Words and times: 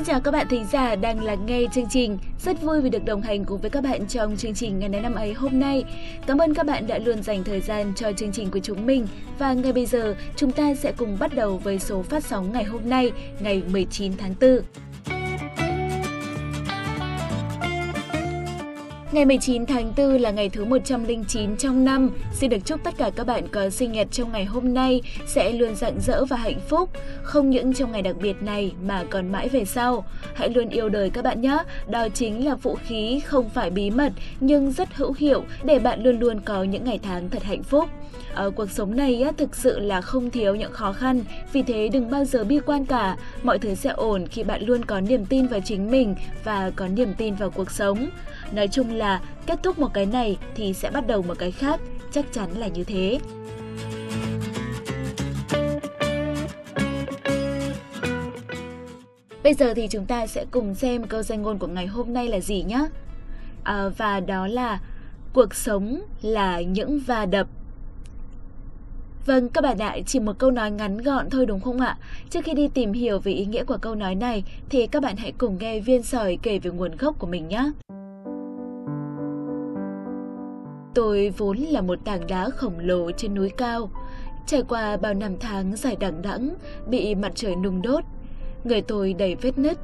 Xin 0.00 0.06
chào 0.06 0.20
các 0.20 0.30
bạn 0.30 0.46
thính 0.48 0.66
giả 0.72 0.96
đang 0.96 1.24
lắng 1.24 1.46
nghe 1.46 1.62
chương 1.74 1.88
trình. 1.90 2.18
Rất 2.44 2.62
vui 2.62 2.80
vì 2.80 2.90
được 2.90 3.04
đồng 3.04 3.22
hành 3.22 3.44
cùng 3.44 3.60
với 3.60 3.70
các 3.70 3.84
bạn 3.84 4.06
trong 4.06 4.36
chương 4.36 4.54
trình 4.54 4.78
ngày 4.78 4.88
này 4.88 5.00
năm 5.00 5.14
ấy 5.14 5.32
hôm 5.32 5.60
nay. 5.60 5.84
Cảm 6.26 6.38
ơn 6.38 6.54
các 6.54 6.66
bạn 6.66 6.86
đã 6.86 6.98
luôn 6.98 7.22
dành 7.22 7.44
thời 7.44 7.60
gian 7.60 7.92
cho 7.96 8.12
chương 8.12 8.32
trình 8.32 8.50
của 8.50 8.58
chúng 8.58 8.86
mình. 8.86 9.06
Và 9.38 9.52
ngay 9.52 9.72
bây 9.72 9.86
giờ, 9.86 10.14
chúng 10.36 10.52
ta 10.52 10.74
sẽ 10.74 10.92
cùng 10.92 11.16
bắt 11.20 11.34
đầu 11.34 11.58
với 11.58 11.78
số 11.78 12.02
phát 12.02 12.24
sóng 12.24 12.52
ngày 12.52 12.64
hôm 12.64 12.80
nay, 12.84 13.12
ngày 13.40 13.62
19 13.72 14.12
tháng 14.16 14.34
4. 14.40 14.60
Ngày 19.12 19.24
19 19.24 19.66
tháng 19.66 19.92
4 19.96 20.20
là 20.20 20.30
ngày 20.30 20.48
thứ 20.48 20.64
109 20.64 21.56
trong 21.56 21.84
năm. 21.84 22.10
Xin 22.32 22.50
được 22.50 22.58
chúc 22.64 22.80
tất 22.84 22.94
cả 22.98 23.10
các 23.16 23.26
bạn 23.26 23.48
có 23.48 23.70
sinh 23.70 23.92
nhật 23.92 24.08
trong 24.10 24.32
ngày 24.32 24.44
hôm 24.44 24.74
nay 24.74 25.02
sẽ 25.26 25.52
luôn 25.52 25.74
rạng 25.74 26.00
rỡ 26.00 26.24
và 26.24 26.36
hạnh 26.36 26.60
phúc. 26.68 26.90
Không 27.22 27.50
những 27.50 27.74
trong 27.74 27.92
ngày 27.92 28.02
đặc 28.02 28.16
biệt 28.20 28.42
này 28.42 28.72
mà 28.82 29.04
còn 29.10 29.32
mãi 29.32 29.48
về 29.48 29.64
sau. 29.64 30.04
Hãy 30.34 30.48
luôn 30.48 30.68
yêu 30.68 30.88
đời 30.88 31.10
các 31.10 31.24
bạn 31.24 31.40
nhé. 31.40 31.58
Đó 31.88 32.08
chính 32.14 32.46
là 32.46 32.54
vũ 32.54 32.76
khí 32.86 33.20
không 33.26 33.50
phải 33.50 33.70
bí 33.70 33.90
mật, 33.90 34.12
nhưng 34.40 34.72
rất 34.72 34.94
hữu 34.94 35.14
hiệu 35.18 35.44
để 35.64 35.78
bạn 35.78 36.02
luôn 36.02 36.18
luôn 36.20 36.40
có 36.40 36.62
những 36.62 36.84
ngày 36.84 36.98
tháng 37.02 37.30
thật 37.30 37.42
hạnh 37.42 37.62
phúc. 37.62 37.88
Ở 38.34 38.50
cuộc 38.50 38.70
sống 38.70 38.96
này 38.96 39.22
á, 39.22 39.32
thực 39.36 39.56
sự 39.56 39.78
là 39.78 40.00
không 40.00 40.30
thiếu 40.30 40.54
những 40.54 40.72
khó 40.72 40.92
khăn, 40.92 41.20
vì 41.52 41.62
thế 41.62 41.88
đừng 41.92 42.10
bao 42.10 42.24
giờ 42.24 42.44
bi 42.44 42.60
quan 42.66 42.86
cả. 42.86 43.16
Mọi 43.42 43.58
thứ 43.58 43.74
sẽ 43.74 43.90
ổn 43.90 44.26
khi 44.26 44.42
bạn 44.42 44.62
luôn 44.62 44.84
có 44.84 45.00
niềm 45.00 45.26
tin 45.26 45.46
vào 45.46 45.60
chính 45.64 45.90
mình 45.90 46.14
và 46.44 46.70
có 46.76 46.88
niềm 46.88 47.14
tin 47.18 47.34
vào 47.34 47.50
cuộc 47.50 47.70
sống. 47.70 48.10
Nói 48.52 48.68
chung 48.68 48.94
là 48.94 49.20
kết 49.46 49.58
thúc 49.62 49.78
một 49.78 49.94
cái 49.94 50.06
này 50.06 50.36
thì 50.54 50.72
sẽ 50.72 50.90
bắt 50.90 51.06
đầu 51.06 51.22
một 51.22 51.38
cái 51.38 51.50
khác, 51.50 51.80
chắc 52.12 52.32
chắn 52.32 52.50
là 52.56 52.66
như 52.66 52.84
thế. 52.84 53.18
Bây 59.42 59.54
giờ 59.54 59.74
thì 59.74 59.88
chúng 59.88 60.06
ta 60.06 60.26
sẽ 60.26 60.44
cùng 60.50 60.74
xem 60.74 61.04
câu 61.04 61.22
danh 61.22 61.42
ngôn 61.42 61.58
của 61.58 61.66
ngày 61.66 61.86
hôm 61.86 62.12
nay 62.12 62.28
là 62.28 62.40
gì 62.40 62.62
nhé. 62.62 62.86
À, 63.64 63.74
ờ, 63.74 63.92
và 63.96 64.20
đó 64.20 64.46
là 64.46 64.80
cuộc 65.32 65.54
sống 65.54 66.02
là 66.22 66.60
những 66.60 67.00
va 67.06 67.26
đập 67.26 67.46
Vâng, 69.26 69.48
các 69.48 69.60
bạn 69.64 69.78
ạ, 69.78 69.96
chỉ 70.06 70.20
một 70.20 70.38
câu 70.38 70.50
nói 70.50 70.70
ngắn 70.70 70.98
gọn 70.98 71.30
thôi 71.30 71.46
đúng 71.46 71.60
không 71.60 71.80
ạ? 71.80 71.98
Trước 72.30 72.40
khi 72.44 72.54
đi 72.54 72.68
tìm 72.68 72.92
hiểu 72.92 73.18
về 73.18 73.32
ý 73.32 73.46
nghĩa 73.46 73.64
của 73.64 73.76
câu 73.80 73.94
nói 73.94 74.14
này 74.14 74.44
thì 74.70 74.86
các 74.86 75.02
bạn 75.02 75.16
hãy 75.16 75.32
cùng 75.38 75.56
nghe 75.60 75.80
viên 75.80 76.02
sỏi 76.02 76.38
kể 76.42 76.58
về 76.58 76.70
nguồn 76.70 76.96
gốc 76.96 77.18
của 77.18 77.26
mình 77.26 77.48
nhé. 77.48 77.70
Tôi 80.94 81.32
vốn 81.36 81.58
là 81.58 81.80
một 81.80 81.98
tảng 82.04 82.26
đá 82.26 82.50
khổng 82.50 82.78
lồ 82.78 83.10
trên 83.10 83.34
núi 83.34 83.50
cao, 83.56 83.90
trải 84.46 84.62
qua 84.68 84.96
bao 84.96 85.14
năm 85.14 85.32
tháng 85.40 85.76
dài 85.76 85.96
đằng 86.00 86.22
đẵng, 86.22 86.54
bị 86.88 87.14
mặt 87.14 87.32
trời 87.34 87.56
nung 87.56 87.82
đốt. 87.82 88.04
Người 88.64 88.82
tôi 88.82 89.12
đầy 89.12 89.34
vết 89.34 89.58
nứt, 89.58 89.78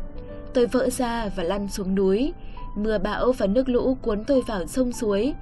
tôi 0.54 0.66
vỡ 0.66 0.90
ra 0.90 1.28
và 1.36 1.42
lăn 1.42 1.68
xuống 1.68 1.94
núi. 1.94 2.32
Mưa 2.76 2.98
bão 2.98 3.32
và 3.32 3.46
nước 3.46 3.68
lũ 3.68 3.96
cuốn 4.02 4.24
tôi 4.24 4.42
vào 4.46 4.66
sông 4.66 4.92
suối. 4.92 5.34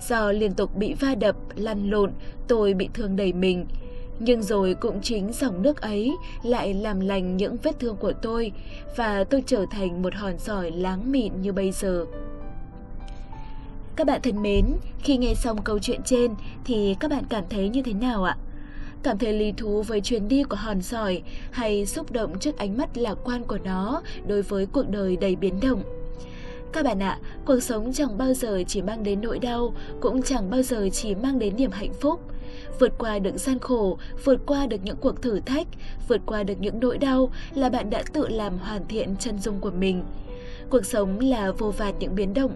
Do 0.00 0.32
liên 0.32 0.52
tục 0.52 0.76
bị 0.76 0.94
va 0.94 1.14
đập, 1.14 1.36
lăn 1.56 1.90
lộn, 1.90 2.12
tôi 2.48 2.74
bị 2.74 2.88
thương 2.94 3.16
đầy 3.16 3.32
mình. 3.32 3.66
Nhưng 4.18 4.42
rồi 4.42 4.74
cũng 4.74 5.00
chính 5.02 5.32
dòng 5.32 5.62
nước 5.62 5.80
ấy 5.80 6.12
lại 6.42 6.74
làm 6.74 7.00
lành 7.00 7.36
những 7.36 7.56
vết 7.62 7.78
thương 7.80 7.96
của 7.96 8.12
tôi 8.12 8.52
và 8.96 9.24
tôi 9.24 9.42
trở 9.46 9.66
thành 9.70 10.02
một 10.02 10.14
hòn 10.14 10.38
sỏi 10.38 10.70
láng 10.70 11.12
mịn 11.12 11.40
như 11.42 11.52
bây 11.52 11.72
giờ. 11.72 12.04
Các 13.96 14.06
bạn 14.06 14.20
thân 14.22 14.42
mến, 14.42 14.66
khi 14.98 15.16
nghe 15.16 15.34
xong 15.34 15.62
câu 15.62 15.78
chuyện 15.78 16.00
trên 16.04 16.34
thì 16.64 16.96
các 17.00 17.10
bạn 17.10 17.24
cảm 17.28 17.44
thấy 17.50 17.68
như 17.68 17.82
thế 17.82 17.92
nào 17.92 18.24
ạ? 18.24 18.36
Cảm 19.02 19.18
thấy 19.18 19.32
lý 19.32 19.52
thú 19.52 19.82
với 19.82 20.00
chuyến 20.00 20.28
đi 20.28 20.42
của 20.42 20.56
hòn 20.56 20.82
sỏi 20.82 21.22
hay 21.50 21.86
xúc 21.86 22.12
động 22.12 22.38
trước 22.38 22.58
ánh 22.58 22.76
mắt 22.78 22.96
lạc 22.96 23.14
quan 23.24 23.44
của 23.44 23.58
nó 23.64 24.02
đối 24.26 24.42
với 24.42 24.66
cuộc 24.66 24.88
đời 24.88 25.16
đầy 25.16 25.36
biến 25.36 25.60
động? 25.60 25.82
Các 26.72 26.84
bạn 26.84 27.02
ạ, 27.02 27.18
cuộc 27.44 27.60
sống 27.60 27.92
chẳng 27.92 28.18
bao 28.18 28.34
giờ 28.34 28.62
chỉ 28.66 28.82
mang 28.82 29.02
đến 29.02 29.20
nỗi 29.20 29.38
đau, 29.38 29.74
cũng 30.00 30.22
chẳng 30.22 30.50
bao 30.50 30.62
giờ 30.62 30.88
chỉ 30.92 31.14
mang 31.14 31.38
đến 31.38 31.56
niềm 31.56 31.70
hạnh 31.70 31.92
phúc. 32.00 32.20
Vượt 32.78 32.92
qua 32.98 33.18
được 33.18 33.38
gian 33.38 33.58
khổ, 33.58 33.98
vượt 34.24 34.40
qua 34.46 34.66
được 34.66 34.76
những 34.84 34.96
cuộc 34.96 35.22
thử 35.22 35.40
thách, 35.40 35.66
vượt 36.08 36.20
qua 36.26 36.42
được 36.42 36.60
những 36.60 36.80
nỗi 36.80 36.98
đau 36.98 37.30
là 37.54 37.68
bạn 37.68 37.90
đã 37.90 38.02
tự 38.12 38.28
làm 38.28 38.58
hoàn 38.58 38.86
thiện 38.86 39.16
chân 39.16 39.38
dung 39.38 39.60
của 39.60 39.70
mình. 39.70 40.04
Cuộc 40.70 40.86
sống 40.86 41.20
là 41.20 41.52
vô 41.52 41.70
vàn 41.70 41.94
những 41.98 42.14
biến 42.14 42.34
động, 42.34 42.52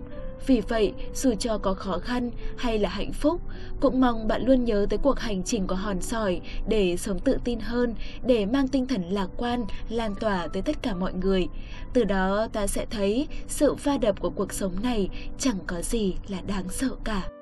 vì 0.47 0.61
vậy, 0.61 0.93
dù 1.15 1.34
cho 1.34 1.59
có 1.59 1.75
khó 1.75 1.99
khăn 1.99 2.31
hay 2.56 2.78
là 2.78 2.89
hạnh 2.89 3.12
phúc, 3.12 3.41
cũng 3.81 4.01
mong 4.01 4.28
bạn 4.28 4.43
luôn 4.47 4.65
nhớ 4.65 4.87
tới 4.91 4.99
cuộc 4.99 5.21
hành 5.21 5.43
trình 5.43 5.67
của 5.67 5.75
hòn 5.75 6.01
sỏi 6.01 6.41
để 6.69 6.97
sống 6.97 7.19
tự 7.19 7.39
tin 7.45 7.61
hơn, 7.61 7.95
để 8.27 8.47
mang 8.47 8.69
tinh 8.69 8.87
thần 8.87 9.03
lạc 9.11 9.28
quan, 9.37 9.65
lan 9.89 10.15
tỏa 10.21 10.47
tới 10.47 10.62
tất 10.62 10.83
cả 10.83 10.95
mọi 10.95 11.12
người. 11.12 11.47
Từ 11.93 12.05
đó 12.05 12.49
ta 12.53 12.67
sẽ 12.67 12.87
thấy 12.91 13.28
sự 13.49 13.75
va 13.75 13.97
đập 13.97 14.21
của 14.21 14.31
cuộc 14.31 14.53
sống 14.53 14.73
này 14.83 15.09
chẳng 15.39 15.59
có 15.67 15.83
gì 15.83 16.15
là 16.28 16.41
đáng 16.47 16.69
sợ 16.69 16.91
cả. 17.05 17.40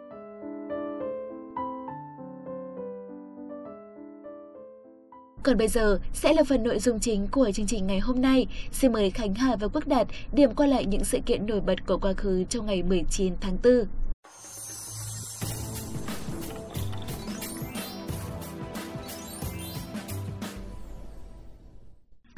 Còn 5.49 5.59
bây 5.59 5.69
giờ 5.69 5.99
sẽ 6.13 6.35
là 6.35 6.43
phần 6.45 6.63
nội 6.63 6.79
dung 6.79 7.01
chính 7.01 7.29
của 7.29 7.51
chương 7.55 7.67
trình 7.67 7.87
ngày 7.87 7.99
hôm 7.99 8.23
nay. 8.23 8.47
Xin 8.73 8.93
mời 8.93 9.11
Khánh 9.11 9.35
Hà 9.35 9.57
và 9.57 9.69
Quốc 9.69 9.87
Đạt 9.87 10.07
điểm 10.33 10.55
qua 10.55 10.67
lại 10.67 10.87
những 10.87 11.05
sự 11.05 11.19
kiện 11.27 11.47
nổi 11.47 11.61
bật 11.61 11.87
của 11.87 11.99
quá 11.99 12.13
khứ 12.13 12.45
trong 12.49 12.67
ngày 12.67 12.83
19 12.83 13.35
tháng 13.41 13.59
4. 13.65 13.85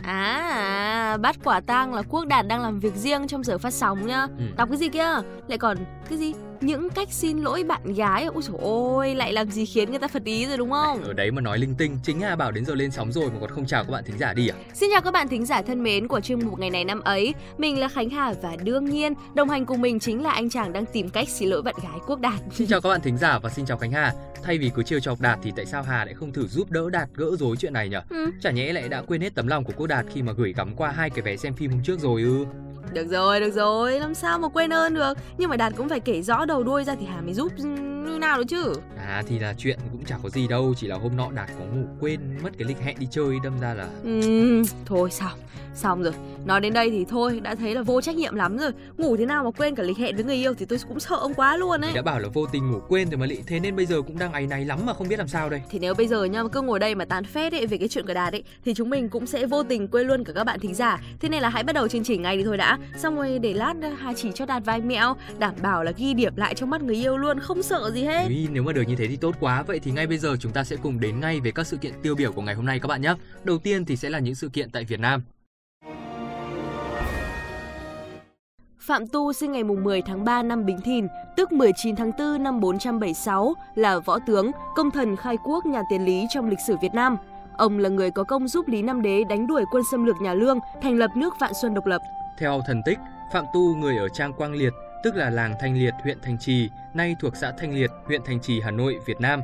À, 0.02 1.16
bắt 1.20 1.36
quả 1.44 1.60
tang 1.60 1.94
là 1.94 2.02
Quốc 2.02 2.24
Đạt 2.24 2.46
đang 2.48 2.62
làm 2.62 2.80
việc 2.80 2.94
riêng 2.94 3.26
trong 3.26 3.44
giờ 3.44 3.58
phát 3.58 3.74
sóng 3.74 4.06
nhá. 4.06 4.26
Ừ. 4.38 4.44
Đọc 4.56 4.68
cái 4.68 4.78
gì 4.78 4.88
kia? 4.88 5.12
Lại 5.48 5.58
còn 5.58 5.76
cái 6.08 6.18
gì? 6.18 6.32
Những 6.60 6.90
cách 6.90 7.08
xin 7.10 7.38
lỗi 7.38 7.64
bạn 7.64 7.94
gái 7.94 8.24
ôi 8.24 8.42
trời 8.46 8.56
ơi 8.96 9.14
lại 9.14 9.32
làm 9.32 9.50
gì 9.50 9.66
khiến 9.66 9.90
người 9.90 9.98
ta 9.98 10.08
phật 10.08 10.24
ý 10.24 10.46
rồi 10.46 10.56
đúng 10.56 10.70
không? 10.70 11.02
Ở 11.02 11.12
đấy 11.12 11.30
mà 11.30 11.40
nói 11.40 11.58
linh 11.58 11.74
tinh. 11.74 11.98
Chính 12.02 12.20
hà 12.20 12.36
bảo 12.36 12.50
đến 12.52 12.64
giờ 12.64 12.74
lên 12.74 12.90
sóng 12.90 13.12
rồi 13.12 13.30
mà 13.30 13.40
còn 13.40 13.50
không 13.50 13.66
chào 13.66 13.84
các 13.84 13.90
bạn 13.90 14.04
thính 14.04 14.18
giả 14.18 14.32
đi 14.32 14.48
à? 14.48 14.56
Xin 14.74 14.90
chào 14.92 15.00
các 15.00 15.10
bạn 15.10 15.28
thính 15.28 15.46
giả 15.46 15.62
thân 15.62 15.82
mến 15.82 16.08
của 16.08 16.20
chuyên 16.20 16.46
mục 16.46 16.58
ngày 16.58 16.70
này 16.70 16.84
năm 16.84 17.00
ấy. 17.00 17.34
Mình 17.58 17.80
là 17.80 17.88
khánh 17.88 18.10
hà 18.10 18.34
và 18.42 18.56
đương 18.64 18.84
nhiên 18.84 19.14
đồng 19.34 19.48
hành 19.48 19.66
cùng 19.66 19.80
mình 19.80 20.00
chính 20.00 20.22
là 20.22 20.30
anh 20.30 20.50
chàng 20.50 20.72
đang 20.72 20.86
tìm 20.86 21.10
cách 21.10 21.28
xin 21.28 21.48
lỗi 21.48 21.62
bạn 21.62 21.74
gái 21.82 21.98
quốc 22.06 22.20
đạt. 22.20 22.40
Xin 22.52 22.66
chào 22.66 22.80
các 22.80 22.88
bạn 22.88 23.00
thính 23.00 23.18
giả 23.18 23.38
và 23.38 23.50
xin 23.50 23.66
chào 23.66 23.78
khánh 23.78 23.92
hà. 23.92 24.12
Thay 24.42 24.58
vì 24.58 24.70
cứ 24.74 24.82
trêu 24.82 25.00
chọc 25.00 25.20
đạt 25.20 25.38
thì 25.42 25.52
tại 25.56 25.66
sao 25.66 25.82
hà 25.82 26.04
lại 26.04 26.14
không 26.14 26.32
thử 26.32 26.46
giúp 26.46 26.70
đỡ 26.70 26.90
đạt 26.90 27.08
gỡ 27.14 27.30
rối 27.38 27.56
chuyện 27.56 27.72
này 27.72 27.88
nhỉ 27.88 27.96
ừ. 28.10 28.30
chả 28.42 28.50
nhẽ 28.50 28.72
lại 28.72 28.88
đã 28.88 29.02
quên 29.02 29.20
hết 29.20 29.34
tấm 29.34 29.46
lòng 29.46 29.64
của 29.64 29.72
quốc 29.76 29.86
đạt 29.86 30.06
khi 30.14 30.22
mà 30.22 30.32
gửi 30.32 30.52
gắm 30.56 30.76
qua 30.76 30.90
hai 30.90 31.10
cái 31.10 31.22
vé 31.22 31.36
xem 31.36 31.54
phim 31.54 31.70
hôm 31.70 31.80
trước 31.84 32.00
rồi 32.00 32.22
ư 32.22 32.46
được 32.92 33.06
rồi, 33.10 33.40
được 33.40 33.50
rồi, 33.50 34.00
làm 34.00 34.14
sao 34.14 34.38
mà 34.38 34.48
quên 34.48 34.72
ơn 34.72 34.94
được? 34.94 35.18
Nhưng 35.38 35.50
mà 35.50 35.56
Đạt 35.56 35.72
cũng 35.76 35.88
phải 35.88 36.00
kể 36.00 36.22
rõ 36.22 36.44
đầu 36.44 36.62
đuôi 36.62 36.84
ra 36.84 36.94
thì 37.00 37.06
Hà 37.06 37.20
mới 37.20 37.34
giúp 37.34 37.52
như 37.58 38.18
nào 38.18 38.38
được 38.38 38.44
chứ? 38.48 38.72
À 39.10 39.22
thì 39.26 39.38
là 39.38 39.54
chuyện 39.58 39.78
cũng 39.92 40.04
chả 40.04 40.16
có 40.22 40.28
gì 40.28 40.48
đâu 40.48 40.74
Chỉ 40.76 40.86
là 40.86 40.96
hôm 40.96 41.16
nọ 41.16 41.30
Đạt 41.30 41.50
có 41.58 41.64
ngủ 41.64 41.86
quên 42.00 42.20
mất 42.42 42.50
cái 42.58 42.68
lịch 42.68 42.80
hẹn 42.80 42.96
đi 42.98 43.06
chơi 43.10 43.36
đâm 43.44 43.60
ra 43.60 43.74
là 43.74 43.88
ừ, 44.04 44.62
Thôi 44.86 45.10
sao 45.10 45.32
Xong 45.74 46.02
rồi, 46.02 46.12
nói 46.44 46.60
đến 46.60 46.72
đây 46.72 46.90
thì 46.90 47.04
thôi, 47.04 47.40
đã 47.42 47.54
thấy 47.54 47.74
là 47.74 47.82
vô 47.82 48.00
trách 48.00 48.16
nhiệm 48.16 48.34
lắm 48.34 48.58
rồi. 48.58 48.70
Ngủ 48.96 49.16
thế 49.16 49.26
nào 49.26 49.44
mà 49.44 49.50
quên 49.50 49.74
cả 49.74 49.82
lịch 49.82 49.96
hẹn 49.98 50.14
với 50.14 50.24
người 50.24 50.36
yêu 50.36 50.54
thì 50.54 50.66
tôi 50.66 50.78
cũng 50.88 51.00
sợ 51.00 51.16
ông 51.16 51.34
quá 51.34 51.56
luôn 51.56 51.80
ấy. 51.80 51.90
Thì 51.90 51.96
đã 51.96 52.02
bảo 52.02 52.18
là 52.18 52.28
vô 52.28 52.46
tình 52.52 52.70
ngủ 52.70 52.80
quên 52.88 53.10
rồi 53.10 53.18
mà 53.18 53.26
lị 53.26 53.38
Thế 53.46 53.60
nên 53.60 53.76
bây 53.76 53.86
giờ 53.86 54.02
cũng 54.02 54.18
đang 54.18 54.32
áy 54.32 54.46
náy 54.46 54.64
lắm 54.64 54.78
mà 54.86 54.94
không 54.94 55.08
biết 55.08 55.18
làm 55.18 55.28
sao 55.28 55.50
đây. 55.50 55.62
Thì 55.70 55.78
nếu 55.78 55.94
bây 55.94 56.06
giờ 56.06 56.24
nha, 56.24 56.42
cứ 56.52 56.60
ngồi 56.60 56.78
đây 56.78 56.94
mà 56.94 57.04
tán 57.04 57.24
phét 57.24 57.52
ấy 57.52 57.66
về 57.66 57.78
cái 57.78 57.88
chuyện 57.88 58.06
của 58.06 58.14
Đạt 58.14 58.34
ấy 58.34 58.44
Thì 58.64 58.74
chúng 58.74 58.90
mình 58.90 59.08
cũng 59.08 59.26
sẽ 59.26 59.46
vô 59.46 59.62
tình 59.62 59.88
quên 59.88 60.06
luôn 60.06 60.24
cả 60.24 60.32
các 60.32 60.44
bạn 60.44 60.60
thính 60.60 60.74
giả. 60.74 61.00
Thế 61.20 61.28
nên 61.28 61.42
là 61.42 61.48
hãy 61.48 61.62
bắt 61.62 61.72
đầu 61.72 61.88
chương 61.88 62.04
trình 62.04 62.22
ngay 62.22 62.36
đi 62.36 62.44
thôi 62.44 62.56
đã. 62.56 62.78
Xong 62.96 63.16
rồi 63.16 63.38
để 63.38 63.54
lát 63.54 63.74
Hà 63.98 64.12
chỉ 64.12 64.30
cho 64.34 64.46
Đạt 64.46 64.64
vài 64.64 64.80
mẹo 64.80 65.16
Đảm 65.38 65.54
bảo 65.62 65.84
là 65.84 65.92
ghi 65.96 66.14
điểm 66.14 66.36
lại 66.36 66.54
trong 66.54 66.70
mắt 66.70 66.82
người 66.82 66.96
yêu 66.96 67.16
luôn, 67.16 67.40
không 67.40 67.62
sợ 67.62 67.90
gì 67.94 68.04
hết. 68.04 68.28
Ý, 68.28 68.48
Nếu 68.52 68.62
mà 68.62 68.72
được 68.72 68.82
như 68.88 68.96
thế 69.00 69.06
thì 69.08 69.16
tốt 69.16 69.34
quá 69.40 69.62
Vậy 69.62 69.80
thì 69.82 69.90
ngay 69.90 70.06
bây 70.06 70.18
giờ 70.18 70.36
chúng 70.40 70.52
ta 70.52 70.64
sẽ 70.64 70.76
cùng 70.76 71.00
đến 71.00 71.20
ngay 71.20 71.40
về 71.40 71.50
các 71.50 71.66
sự 71.66 71.76
kiện 71.76 71.92
tiêu 72.02 72.14
biểu 72.14 72.32
của 72.32 72.42
ngày 72.42 72.54
hôm 72.54 72.66
nay 72.66 72.80
các 72.80 72.88
bạn 72.88 73.02
nhé 73.02 73.14
Đầu 73.44 73.58
tiên 73.58 73.84
thì 73.84 73.96
sẽ 73.96 74.10
là 74.10 74.18
những 74.18 74.34
sự 74.34 74.48
kiện 74.48 74.70
tại 74.70 74.84
Việt 74.84 75.00
Nam 75.00 75.22
Phạm 78.80 79.06
Tu 79.06 79.32
sinh 79.32 79.52
ngày 79.52 79.64
10 79.64 80.02
tháng 80.02 80.24
3 80.24 80.42
năm 80.42 80.66
Bính 80.66 80.80
Thìn, 80.80 81.06
tức 81.36 81.52
19 81.52 81.96
tháng 81.96 82.10
4 82.18 82.42
năm 82.42 82.60
476, 82.60 83.54
là 83.74 83.98
võ 83.98 84.18
tướng, 84.18 84.50
công 84.76 84.90
thần 84.90 85.16
khai 85.16 85.36
quốc 85.44 85.66
nhà 85.66 85.82
tiền 85.90 86.04
Lý 86.04 86.26
trong 86.30 86.48
lịch 86.48 86.58
sử 86.66 86.76
Việt 86.82 86.94
Nam. 86.94 87.16
Ông 87.56 87.78
là 87.78 87.88
người 87.88 88.10
có 88.10 88.24
công 88.24 88.48
giúp 88.48 88.68
Lý 88.68 88.82
Nam 88.82 89.02
Đế 89.02 89.24
đánh 89.24 89.46
đuổi 89.46 89.64
quân 89.70 89.82
xâm 89.90 90.04
lược 90.04 90.16
nhà 90.20 90.34
Lương, 90.34 90.58
thành 90.82 90.98
lập 90.98 91.10
nước 91.16 91.34
Vạn 91.40 91.52
Xuân 91.62 91.74
độc 91.74 91.86
lập. 91.86 92.02
Theo 92.38 92.60
thần 92.66 92.82
tích, 92.86 92.98
Phạm 93.32 93.44
Tu 93.54 93.76
người 93.76 93.96
ở 93.96 94.08
Trang 94.08 94.32
Quang 94.32 94.52
Liệt, 94.52 94.72
tức 95.02 95.16
là 95.16 95.30
làng 95.30 95.54
Thanh 95.60 95.78
Liệt, 95.78 95.94
huyện 96.02 96.18
Thanh 96.22 96.38
Trì, 96.38 96.68
nay 96.94 97.16
thuộc 97.20 97.36
xã 97.36 97.52
Thanh 97.58 97.74
Liệt, 97.74 97.90
huyện 98.04 98.20
Thanh 98.24 98.40
Trì, 98.40 98.60
Hà 98.60 98.70
Nội, 98.70 98.98
Việt 99.06 99.20
Nam. 99.20 99.42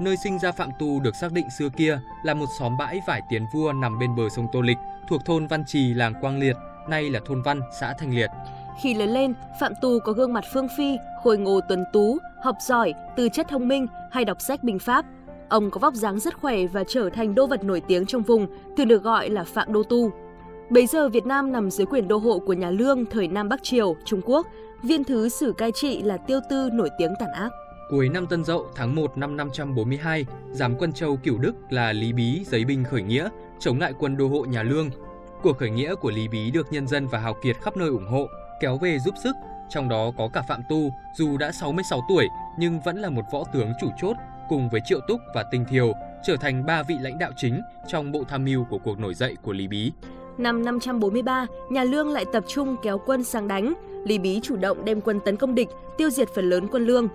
Nơi 0.00 0.16
sinh 0.24 0.38
ra 0.38 0.52
Phạm 0.52 0.70
Tu 0.78 1.00
được 1.00 1.16
xác 1.16 1.32
định 1.32 1.46
xưa 1.58 1.68
kia 1.76 1.98
là 2.24 2.34
một 2.34 2.46
xóm 2.58 2.76
bãi 2.76 3.00
vải 3.06 3.20
tiến 3.30 3.46
vua 3.54 3.72
nằm 3.72 3.98
bên 3.98 4.16
bờ 4.16 4.28
sông 4.28 4.46
Tô 4.52 4.60
Lịch, 4.60 4.78
thuộc 5.08 5.24
thôn 5.24 5.46
Văn 5.46 5.64
Trì, 5.66 5.94
làng 5.94 6.14
Quang 6.20 6.40
Liệt, 6.40 6.56
nay 6.88 7.10
là 7.10 7.20
thôn 7.24 7.42
Văn, 7.42 7.60
xã 7.80 7.94
Thanh 7.98 8.14
Liệt. 8.14 8.30
Khi 8.82 8.94
lớn 8.94 9.08
lên, 9.08 9.34
Phạm 9.60 9.72
Tu 9.82 10.00
có 10.00 10.12
gương 10.12 10.32
mặt 10.32 10.44
phương 10.52 10.68
phi, 10.76 10.96
khôi 11.22 11.38
ngô 11.38 11.60
tuấn 11.68 11.84
tú, 11.92 12.18
học 12.42 12.56
giỏi, 12.60 12.94
tư 13.16 13.28
chất 13.28 13.48
thông 13.48 13.68
minh 13.68 13.86
hay 14.10 14.24
đọc 14.24 14.40
sách 14.40 14.64
binh 14.64 14.78
pháp. 14.78 15.04
Ông 15.48 15.70
có 15.70 15.78
vóc 15.78 15.94
dáng 15.94 16.20
rất 16.20 16.40
khỏe 16.40 16.66
và 16.66 16.84
trở 16.88 17.10
thành 17.10 17.34
đô 17.34 17.46
vật 17.46 17.64
nổi 17.64 17.82
tiếng 17.88 18.06
trong 18.06 18.22
vùng, 18.22 18.46
thường 18.76 18.88
được 18.88 19.02
gọi 19.02 19.30
là 19.30 19.44
Phạm 19.44 19.72
Đô 19.72 19.82
Tu. 19.82 20.10
Bấy 20.70 20.86
giờ 20.86 21.08
Việt 21.08 21.26
Nam 21.26 21.52
nằm 21.52 21.70
dưới 21.70 21.86
quyền 21.86 22.08
đô 22.08 22.16
hộ 22.16 22.38
của 22.38 22.52
nhà 22.52 22.70
Lương 22.70 23.06
thời 23.06 23.28
Nam 23.28 23.48
Bắc 23.48 23.62
Triều, 23.62 23.96
Trung 24.04 24.20
Quốc. 24.24 24.46
Viên 24.82 25.04
thứ 25.04 25.28
sử 25.28 25.52
cai 25.58 25.72
trị 25.72 26.02
là 26.02 26.16
Tiêu 26.16 26.40
Tư 26.50 26.70
nổi 26.72 26.90
tiếng 26.98 27.14
tàn 27.18 27.32
ác. 27.32 27.50
Cuối 27.90 28.08
năm 28.08 28.26
Tân 28.26 28.44
Dậu 28.44 28.66
tháng 28.74 28.94
1 28.94 29.18
năm 29.18 29.36
542, 29.36 30.26
giám 30.52 30.74
quân 30.78 30.92
châu 30.92 31.16
Cửu 31.16 31.38
Đức 31.38 31.52
là 31.70 31.92
Lý 31.92 32.12
Bí 32.12 32.44
giấy 32.44 32.64
binh 32.64 32.84
khởi 32.84 33.02
nghĩa, 33.02 33.28
chống 33.58 33.80
lại 33.80 33.92
quân 33.98 34.16
đô 34.16 34.28
hộ 34.28 34.44
nhà 34.44 34.62
Lương. 34.62 34.90
Cuộc 35.42 35.58
khởi 35.58 35.70
nghĩa 35.70 35.94
của 35.94 36.10
Lý 36.10 36.28
Bí 36.28 36.50
được 36.50 36.72
nhân 36.72 36.86
dân 36.86 37.06
và 37.06 37.18
hào 37.18 37.34
kiệt 37.42 37.56
khắp 37.60 37.76
nơi 37.76 37.88
ủng 37.88 38.06
hộ, 38.06 38.26
kéo 38.60 38.78
về 38.78 38.98
giúp 38.98 39.14
sức, 39.22 39.36
trong 39.70 39.88
đó 39.88 40.12
có 40.18 40.28
cả 40.32 40.42
Phạm 40.48 40.60
Tu, 40.68 40.90
dù 41.18 41.36
đã 41.36 41.52
66 41.52 42.00
tuổi 42.08 42.28
nhưng 42.58 42.80
vẫn 42.80 42.96
là 42.96 43.10
một 43.10 43.24
võ 43.32 43.44
tướng 43.52 43.72
chủ 43.80 43.88
chốt 44.00 44.16
cùng 44.48 44.68
với 44.70 44.80
Triệu 44.84 45.00
Túc 45.08 45.20
và 45.34 45.44
Tinh 45.50 45.64
Thiều, 45.70 45.92
trở 46.24 46.36
thành 46.36 46.66
ba 46.66 46.82
vị 46.82 46.94
lãnh 47.00 47.18
đạo 47.18 47.30
chính 47.36 47.60
trong 47.88 48.12
bộ 48.12 48.24
tham 48.28 48.44
mưu 48.44 48.64
của 48.64 48.78
cuộc 48.78 48.98
nổi 48.98 49.14
dậy 49.14 49.36
của 49.42 49.52
Lý 49.52 49.68
Bí. 49.68 49.92
Năm 50.38 50.64
543, 50.64 51.46
nhà 51.70 51.84
Lương 51.84 52.08
lại 52.08 52.24
tập 52.32 52.44
trung 52.46 52.76
kéo 52.82 52.98
quân 52.98 53.24
sang 53.24 53.48
đánh. 53.48 53.74
Lý 54.04 54.18
Bí 54.18 54.40
chủ 54.42 54.56
động 54.56 54.84
đem 54.84 55.00
quân 55.00 55.20
tấn 55.24 55.36
công 55.36 55.54
địch, 55.54 55.68
tiêu 55.96 56.10
diệt 56.10 56.28
phần 56.34 56.50
lớn 56.50 56.68
quân 56.72 56.86
Lương. 56.86 57.08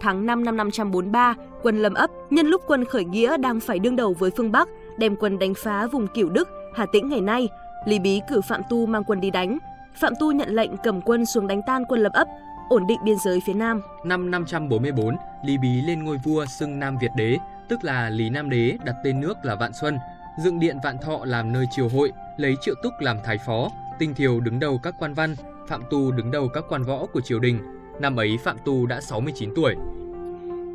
Tháng 0.00 0.26
5 0.26 0.44
năm 0.44 0.56
543, 0.56 1.34
quân 1.62 1.82
Lâm 1.82 1.94
Ấp 1.94 2.10
nhân 2.30 2.46
lúc 2.46 2.62
quân 2.66 2.84
khởi 2.84 3.04
nghĩa 3.04 3.36
đang 3.36 3.60
phải 3.60 3.78
đương 3.78 3.96
đầu 3.96 4.14
với 4.18 4.30
phương 4.36 4.52
Bắc, 4.52 4.68
đem 4.98 5.16
quân 5.16 5.38
đánh 5.38 5.54
phá 5.54 5.86
vùng 5.86 6.06
Cửu 6.06 6.28
Đức, 6.28 6.48
Hà 6.74 6.86
Tĩnh 6.86 7.08
ngày 7.08 7.20
nay. 7.20 7.48
Lý 7.86 7.98
Bí 7.98 8.20
cử 8.28 8.40
Phạm 8.48 8.60
Tu 8.70 8.86
mang 8.86 9.04
quân 9.04 9.20
đi 9.20 9.30
đánh. 9.30 9.58
Phạm 10.00 10.12
Tu 10.20 10.32
nhận 10.32 10.48
lệnh 10.48 10.76
cầm 10.76 11.00
quân 11.00 11.26
xuống 11.26 11.46
đánh 11.46 11.60
tan 11.66 11.84
quân 11.88 12.00
Lâm 12.00 12.12
Ấp, 12.12 12.28
ổn 12.68 12.86
định 12.86 12.98
biên 13.04 13.16
giới 13.24 13.40
phía 13.46 13.54
Nam. 13.54 13.80
Năm 14.04 14.30
544, 14.30 15.16
Lý 15.44 15.58
Bí 15.58 15.80
lên 15.82 16.04
ngôi 16.04 16.18
vua 16.24 16.46
xưng 16.46 16.78
Nam 16.78 16.98
Việt 17.00 17.10
Đế, 17.16 17.38
tức 17.68 17.84
là 17.84 18.10
Lý 18.10 18.30
Nam 18.30 18.50
Đế 18.50 18.78
đặt 18.84 18.94
tên 19.04 19.20
nước 19.20 19.34
là 19.42 19.54
Vạn 19.54 19.72
Xuân, 19.72 19.98
dựng 20.38 20.60
điện 20.60 20.76
Vạn 20.84 20.96
Thọ 20.98 21.24
làm 21.24 21.52
nơi 21.52 21.66
triều 21.70 21.88
hội, 21.88 22.12
lấy 22.36 22.56
Triệu 22.60 22.74
Túc 22.82 22.92
làm 23.00 23.16
thái 23.24 23.38
phó, 23.46 23.68
Tinh 23.98 24.14
Thiều 24.14 24.40
đứng 24.40 24.60
đầu 24.60 24.80
các 24.82 24.94
quan 24.98 25.14
văn, 25.14 25.34
Phạm 25.68 25.82
Tu 25.90 26.12
đứng 26.12 26.30
đầu 26.30 26.48
các 26.48 26.64
quan 26.68 26.82
võ 26.82 27.06
của 27.06 27.20
triều 27.20 27.40
đình. 27.40 27.58
Năm 28.00 28.16
ấy 28.16 28.38
Phạm 28.44 28.56
Tu 28.64 28.86
đã 28.86 29.00
69 29.00 29.50
tuổi. 29.54 29.74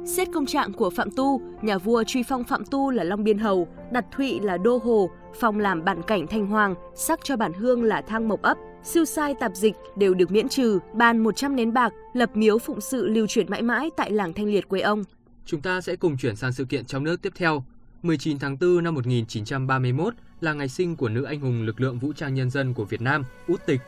Xét 0.06 0.28
công 0.34 0.46
trạng 0.46 0.74
của 0.74 0.90
Phạm 0.90 1.10
Tu, 1.16 1.42
nhà 1.62 1.78
vua 1.78 2.04
truy 2.04 2.24
phong 2.24 2.44
Phạm 2.44 2.66
Tu 2.72 2.92
là 2.92 3.04
Long 3.04 3.24
Biên 3.24 3.38
Hầu, 3.38 3.68
đặt 3.92 4.06
Thụy 4.12 4.40
là 4.40 4.58
Đô 4.58 4.78
Hồ, 4.78 5.10
phong 5.40 5.60
làm 5.60 5.84
bản 5.86 6.02
cảnh 6.08 6.28
Thanh 6.28 6.48
Hoàng, 6.48 6.76
sắc 6.96 7.20
cho 7.24 7.38
bản 7.38 7.54
hương 7.54 7.84
là 7.84 8.02
Thang 8.02 8.28
Mộc 8.28 8.42
Ấp, 8.42 8.58
siêu 8.84 9.06
sai 9.06 9.34
tạp 9.40 9.56
dịch 9.56 9.76
đều 9.98 10.14
được 10.14 10.32
miễn 10.32 10.50
trừ, 10.50 10.80
ban 10.94 11.18
100 11.18 11.56
nén 11.56 11.74
bạc, 11.74 11.94
lập 12.14 12.30
miếu 12.34 12.58
phụng 12.58 12.82
sự 12.82 13.08
lưu 13.08 13.28
truyền 13.28 13.50
mãi 13.50 13.62
mãi 13.62 13.90
tại 13.98 14.12
làng 14.12 14.34
Thanh 14.34 14.46
Liệt 14.46 14.70
quê 14.70 14.82
ông. 14.82 15.04
Chúng 15.46 15.62
ta 15.62 15.82
sẽ 15.82 15.96
cùng 15.96 16.18
chuyển 16.18 16.36
sang 16.36 16.54
sự 16.54 16.66
kiện 16.66 16.86
trong 16.86 17.04
nước 17.04 17.22
tiếp 17.22 17.34
theo. 17.36 17.64
19 18.02 18.40
tháng 18.40 18.58
4 18.62 18.84
năm 18.84 18.96
1931 18.96 20.14
là 20.42 20.54
ngày 20.54 20.70
sinh 20.70 20.96
của 20.96 21.10
nữ 21.10 21.24
anh 21.24 21.40
hùng 21.40 21.62
lực 21.62 21.82
lượng 21.82 22.00
vũ 22.00 22.14
trang 22.14 22.34
nhân 22.34 22.50
dân 22.50 22.74
của 22.74 22.86
Việt 22.86 23.02
Nam, 23.02 23.24
Út 23.48 23.66
Tịch. 23.66 23.82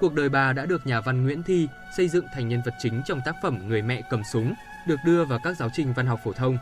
Cuộc 0.00 0.14
đời 0.14 0.28
bà 0.28 0.52
đã 0.52 0.66
được 0.66 0.86
nhà 0.86 1.00
văn 1.00 1.24
Nguyễn 1.24 1.42
Thi 1.42 1.68
xây 1.96 2.08
dựng 2.08 2.24
thành 2.34 2.48
nhân 2.48 2.62
vật 2.64 2.74
chính 2.78 3.02
trong 3.06 3.20
tác 3.24 3.34
phẩm 3.42 3.68
Người 3.68 3.82
mẹ 3.82 4.02
cầm 4.10 4.22
súng, 4.32 4.54
được 4.86 4.96
đưa 5.06 5.24
vào 5.24 5.38
các 5.44 5.56
giáo 5.58 5.68
trình 5.74 5.92
văn 5.96 6.06
học 6.06 6.20
phổ 6.24 6.32
thông. 6.32 6.58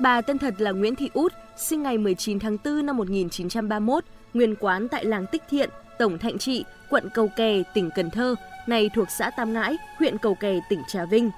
Bà 0.00 0.20
tên 0.20 0.38
thật 0.38 0.54
là 0.58 0.70
Nguyễn 0.70 0.96
Thị 0.96 1.10
Út, 1.14 1.32
sinh 1.56 1.82
ngày 1.82 1.98
19 1.98 2.38
tháng 2.38 2.56
4 2.64 2.86
năm 2.86 2.96
1931, 2.96 4.04
nguyên 4.34 4.54
quán 4.60 4.88
tại 4.88 5.04
làng 5.04 5.26
Tích 5.26 5.42
Thiện, 5.50 5.70
Tổng 5.98 6.18
Thạnh 6.18 6.38
Trị, 6.38 6.64
quận 6.90 7.08
Cầu 7.14 7.28
Kè, 7.36 7.62
tỉnh 7.74 7.90
Cần 7.94 8.10
Thơ, 8.10 8.34
nay 8.66 8.90
thuộc 8.94 9.10
xã 9.10 9.30
Tam 9.30 9.52
Ngãi, 9.52 9.76
huyện 9.98 10.18
Cầu 10.18 10.34
Kè, 10.34 10.60
tỉnh 10.68 10.82
Trà 10.88 11.04
Vinh. 11.04 11.30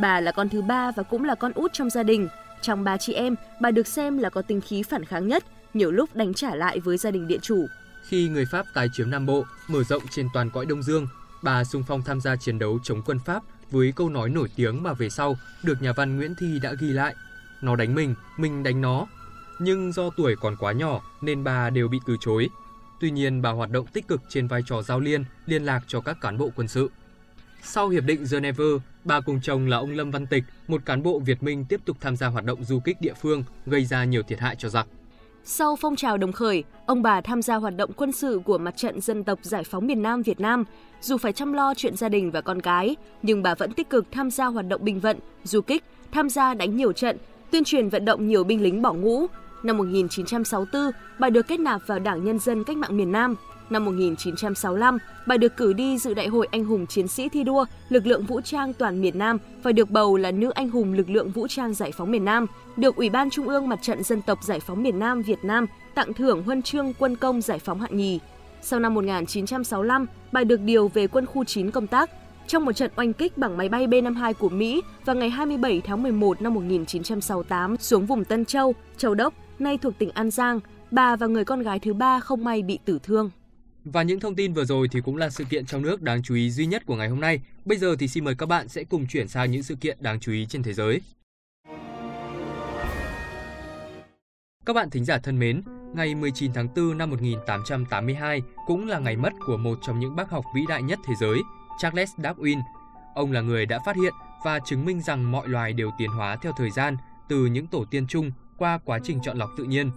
Bà 0.00 0.20
là 0.20 0.32
con 0.32 0.48
thứ 0.48 0.62
ba 0.62 0.90
và 0.90 1.02
cũng 1.02 1.24
là 1.24 1.34
con 1.34 1.52
út 1.52 1.72
trong 1.72 1.90
gia 1.90 2.02
đình. 2.02 2.28
Trong 2.60 2.84
ba 2.84 2.96
chị 2.96 3.12
em, 3.12 3.34
bà 3.60 3.70
được 3.70 3.86
xem 3.86 4.18
là 4.18 4.30
có 4.30 4.42
tinh 4.42 4.60
khí 4.60 4.82
phản 4.82 5.04
kháng 5.04 5.28
nhất, 5.28 5.44
nhiều 5.74 5.90
lúc 5.90 6.16
đánh 6.16 6.34
trả 6.34 6.54
lại 6.54 6.80
với 6.80 6.96
gia 6.96 7.10
đình 7.10 7.28
địa 7.28 7.38
chủ. 7.42 7.66
Khi 8.08 8.28
người 8.28 8.44
Pháp 8.44 8.66
tái 8.74 8.88
chiếm 8.92 9.10
Nam 9.10 9.26
Bộ, 9.26 9.44
mở 9.68 9.84
rộng 9.84 10.02
trên 10.10 10.28
toàn 10.34 10.50
cõi 10.50 10.66
Đông 10.66 10.82
Dương, 10.82 11.06
bà 11.42 11.64
sung 11.64 11.84
phong 11.88 12.02
tham 12.02 12.20
gia 12.20 12.36
chiến 12.36 12.58
đấu 12.58 12.78
chống 12.82 13.02
quân 13.06 13.18
Pháp 13.24 13.42
với 13.70 13.92
câu 13.96 14.08
nói 14.08 14.28
nổi 14.28 14.48
tiếng 14.56 14.82
mà 14.82 14.92
về 14.92 15.10
sau 15.10 15.36
được 15.62 15.82
nhà 15.82 15.92
văn 15.92 16.16
Nguyễn 16.16 16.34
Thi 16.34 16.58
đã 16.62 16.74
ghi 16.80 16.86
lại. 16.86 17.14
Nó 17.62 17.76
đánh 17.76 17.94
mình, 17.94 18.14
mình 18.36 18.62
đánh 18.62 18.80
nó. 18.80 19.06
Nhưng 19.58 19.92
do 19.92 20.10
tuổi 20.16 20.36
còn 20.36 20.56
quá 20.56 20.72
nhỏ 20.72 21.00
nên 21.20 21.44
bà 21.44 21.70
đều 21.70 21.88
bị 21.88 21.98
từ 22.06 22.16
chối. 22.20 22.48
Tuy 23.00 23.10
nhiên 23.10 23.42
bà 23.42 23.50
hoạt 23.50 23.70
động 23.70 23.86
tích 23.86 24.08
cực 24.08 24.20
trên 24.28 24.48
vai 24.48 24.62
trò 24.66 24.82
giao 24.82 25.00
liên, 25.00 25.24
liên 25.46 25.64
lạc 25.64 25.80
cho 25.86 26.00
các 26.00 26.20
cán 26.20 26.38
bộ 26.38 26.50
quân 26.56 26.68
sự. 26.68 26.90
Sau 27.62 27.88
Hiệp 27.88 28.04
định 28.04 28.24
Geneva, 28.30 28.64
bà 29.04 29.20
cùng 29.20 29.40
chồng 29.40 29.66
là 29.66 29.76
ông 29.76 29.90
Lâm 29.90 30.10
Văn 30.10 30.26
Tịch, 30.26 30.44
một 30.68 30.82
cán 30.84 31.02
bộ 31.02 31.18
Việt 31.18 31.42
Minh 31.42 31.64
tiếp 31.68 31.80
tục 31.84 31.96
tham 32.00 32.16
gia 32.16 32.26
hoạt 32.26 32.44
động 32.44 32.64
du 32.64 32.80
kích 32.80 33.00
địa 33.00 33.14
phương, 33.20 33.44
gây 33.66 33.84
ra 33.84 34.04
nhiều 34.04 34.22
thiệt 34.22 34.40
hại 34.40 34.56
cho 34.56 34.68
giặc. 34.68 34.86
Sau 35.44 35.76
phong 35.76 35.96
trào 35.96 36.18
đồng 36.18 36.32
khởi, 36.32 36.64
ông 36.86 37.02
bà 37.02 37.20
tham 37.20 37.42
gia 37.42 37.56
hoạt 37.56 37.76
động 37.76 37.90
quân 37.96 38.12
sự 38.12 38.40
của 38.44 38.58
mặt 38.58 38.76
trận 38.76 39.00
dân 39.00 39.24
tộc 39.24 39.38
giải 39.42 39.64
phóng 39.64 39.86
miền 39.86 40.02
Nam 40.02 40.22
Việt 40.22 40.40
Nam. 40.40 40.64
Dù 41.00 41.16
phải 41.16 41.32
chăm 41.32 41.52
lo 41.52 41.74
chuyện 41.74 41.96
gia 41.96 42.08
đình 42.08 42.30
và 42.30 42.40
con 42.40 42.60
cái, 42.60 42.96
nhưng 43.22 43.42
bà 43.42 43.54
vẫn 43.54 43.72
tích 43.72 43.90
cực 43.90 44.06
tham 44.12 44.30
gia 44.30 44.46
hoạt 44.46 44.68
động 44.68 44.84
bình 44.84 45.00
vận, 45.00 45.18
du 45.44 45.60
kích, 45.60 45.84
tham 46.12 46.28
gia 46.28 46.54
đánh 46.54 46.76
nhiều 46.76 46.92
trận, 46.92 47.16
tuyên 47.50 47.64
truyền 47.64 47.88
vận 47.88 48.04
động 48.04 48.28
nhiều 48.28 48.44
binh 48.44 48.62
lính 48.62 48.82
bỏ 48.82 48.92
ngũ. 48.92 49.26
Năm 49.62 49.76
1964, 49.76 50.90
bà 51.18 51.30
được 51.30 51.46
kết 51.48 51.60
nạp 51.60 51.80
vào 51.86 51.98
Đảng 51.98 52.24
Nhân 52.24 52.38
dân 52.38 52.64
Cách 52.64 52.76
mạng 52.76 52.96
miền 52.96 53.12
Nam. 53.12 53.36
Năm 53.72 53.84
1965, 53.84 54.98
bà 55.26 55.36
được 55.36 55.56
cử 55.56 55.72
đi 55.72 55.98
dự 55.98 56.14
đại 56.14 56.26
hội 56.26 56.48
anh 56.50 56.64
hùng 56.64 56.86
chiến 56.86 57.08
sĩ 57.08 57.28
thi 57.28 57.44
đua 57.44 57.64
lực 57.88 58.06
lượng 58.06 58.26
vũ 58.26 58.40
trang 58.40 58.72
toàn 58.72 59.00
miền 59.00 59.18
Nam 59.18 59.38
và 59.62 59.72
được 59.72 59.90
bầu 59.90 60.16
là 60.16 60.30
nữ 60.30 60.50
anh 60.50 60.70
hùng 60.70 60.92
lực 60.92 61.10
lượng 61.10 61.30
vũ 61.30 61.48
trang 61.48 61.74
giải 61.74 61.92
phóng 61.92 62.10
miền 62.10 62.24
Nam, 62.24 62.46
được 62.76 62.96
Ủy 62.96 63.10
ban 63.10 63.30
Trung 63.30 63.48
ương 63.48 63.68
Mặt 63.68 63.82
trận 63.82 64.02
Dân 64.02 64.22
tộc 64.22 64.44
Giải 64.44 64.60
phóng 64.60 64.82
miền 64.82 64.98
Nam 64.98 65.22
Việt 65.22 65.44
Nam 65.44 65.66
tặng 65.94 66.12
thưởng 66.12 66.42
huân 66.42 66.62
chương 66.62 66.92
quân 66.98 67.16
công 67.16 67.40
giải 67.40 67.58
phóng 67.58 67.80
hạng 67.80 67.96
nhì. 67.96 68.20
Sau 68.62 68.80
năm 68.80 68.94
1965, 68.94 70.06
bà 70.32 70.44
được 70.44 70.60
điều 70.60 70.88
về 70.88 71.06
quân 71.06 71.26
khu 71.26 71.44
9 71.44 71.70
công 71.70 71.86
tác. 71.86 72.10
Trong 72.46 72.64
một 72.64 72.72
trận 72.72 72.90
oanh 72.96 73.12
kích 73.12 73.38
bằng 73.38 73.56
máy 73.56 73.68
bay 73.68 73.86
B-52 73.86 74.34
của 74.34 74.48
Mỹ 74.48 74.82
vào 75.04 75.16
ngày 75.16 75.30
27 75.30 75.80
tháng 75.84 76.02
11 76.02 76.42
năm 76.42 76.54
1968 76.54 77.76
xuống 77.76 78.06
vùng 78.06 78.24
Tân 78.24 78.44
Châu, 78.44 78.74
Châu 78.96 79.14
Đốc, 79.14 79.34
nay 79.58 79.78
thuộc 79.78 79.98
tỉnh 79.98 80.10
An 80.10 80.30
Giang, 80.30 80.60
bà 80.90 81.16
và 81.16 81.26
người 81.26 81.44
con 81.44 81.62
gái 81.62 81.78
thứ 81.78 81.94
ba 81.94 82.20
không 82.20 82.44
may 82.44 82.62
bị 82.62 82.78
tử 82.84 82.98
thương. 83.02 83.30
Và 83.84 84.02
những 84.02 84.20
thông 84.20 84.34
tin 84.34 84.52
vừa 84.52 84.64
rồi 84.64 84.88
thì 84.88 85.00
cũng 85.00 85.16
là 85.16 85.30
sự 85.30 85.44
kiện 85.44 85.66
trong 85.66 85.82
nước 85.82 86.02
đáng 86.02 86.22
chú 86.22 86.34
ý 86.34 86.50
duy 86.50 86.66
nhất 86.66 86.86
của 86.86 86.96
ngày 86.96 87.08
hôm 87.08 87.20
nay. 87.20 87.40
Bây 87.64 87.78
giờ 87.78 87.96
thì 87.98 88.08
xin 88.08 88.24
mời 88.24 88.34
các 88.34 88.46
bạn 88.46 88.68
sẽ 88.68 88.84
cùng 88.84 89.06
chuyển 89.06 89.28
sang 89.28 89.50
những 89.50 89.62
sự 89.62 89.74
kiện 89.74 89.96
đáng 90.00 90.20
chú 90.20 90.32
ý 90.32 90.46
trên 90.46 90.62
thế 90.62 90.72
giới. 90.72 91.00
Các 94.66 94.72
bạn 94.72 94.90
thính 94.90 95.04
giả 95.04 95.18
thân 95.18 95.38
mến, 95.38 95.62
ngày 95.94 96.14
19 96.14 96.52
tháng 96.52 96.68
4 96.76 96.98
năm 96.98 97.10
1882 97.10 98.42
cũng 98.66 98.88
là 98.88 98.98
ngày 98.98 99.16
mất 99.16 99.32
của 99.46 99.56
một 99.56 99.78
trong 99.82 100.00
những 100.00 100.16
bác 100.16 100.30
học 100.30 100.44
vĩ 100.54 100.62
đại 100.68 100.82
nhất 100.82 100.98
thế 101.06 101.14
giới, 101.20 101.38
Charles 101.78 102.10
Darwin. 102.16 102.60
Ông 103.14 103.32
là 103.32 103.40
người 103.40 103.66
đã 103.66 103.78
phát 103.86 103.96
hiện 103.96 104.12
và 104.44 104.58
chứng 104.58 104.84
minh 104.84 105.02
rằng 105.02 105.32
mọi 105.32 105.48
loài 105.48 105.72
đều 105.72 105.90
tiến 105.98 106.10
hóa 106.10 106.36
theo 106.36 106.52
thời 106.56 106.70
gian 106.70 106.96
từ 107.28 107.46
những 107.46 107.66
tổ 107.66 107.84
tiên 107.90 108.06
chung 108.06 108.30
qua 108.58 108.78
quá 108.84 108.98
trình 109.04 109.18
chọn 109.22 109.38
lọc 109.38 109.50
tự 109.56 109.64
nhiên. 109.64 109.90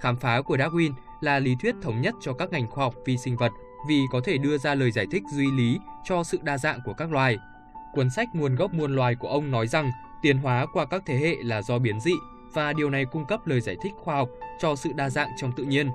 Khám 0.00 0.16
phá 0.16 0.42
của 0.42 0.56
Darwin 0.56 0.92
là 1.20 1.38
lý 1.38 1.54
thuyết 1.62 1.74
thống 1.82 2.00
nhất 2.00 2.14
cho 2.20 2.32
các 2.32 2.50
ngành 2.50 2.70
khoa 2.70 2.84
học 2.84 2.94
vi 3.04 3.16
sinh 3.16 3.36
vật 3.36 3.52
vì 3.88 4.02
có 4.12 4.20
thể 4.24 4.38
đưa 4.38 4.58
ra 4.58 4.74
lời 4.74 4.90
giải 4.90 5.06
thích 5.10 5.22
duy 5.32 5.50
lý 5.50 5.78
cho 6.04 6.24
sự 6.24 6.38
đa 6.42 6.58
dạng 6.58 6.80
của 6.84 6.92
các 6.92 7.12
loài. 7.12 7.38
Cuốn 7.94 8.10
sách 8.10 8.28
Nguồn 8.34 8.54
gốc 8.54 8.74
muôn 8.74 8.96
loài 8.96 9.14
của 9.14 9.28
ông 9.28 9.50
nói 9.50 9.66
rằng 9.66 9.90
tiến 10.22 10.38
hóa 10.38 10.66
qua 10.72 10.84
các 10.86 11.02
thế 11.06 11.16
hệ 11.16 11.36
là 11.42 11.62
do 11.62 11.78
biến 11.78 12.00
dị 12.00 12.14
và 12.52 12.72
điều 12.72 12.90
này 12.90 13.04
cung 13.04 13.24
cấp 13.24 13.46
lời 13.46 13.60
giải 13.60 13.76
thích 13.82 13.92
khoa 13.96 14.14
học 14.14 14.28
cho 14.60 14.76
sự 14.76 14.92
đa 14.96 15.10
dạng 15.10 15.28
trong 15.36 15.52
tự 15.52 15.64
nhiên. 15.64 15.90